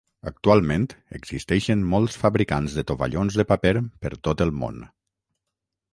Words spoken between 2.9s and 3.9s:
tovallons de paper